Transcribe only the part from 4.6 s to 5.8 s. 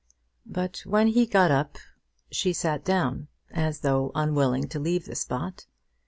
to leave the spot.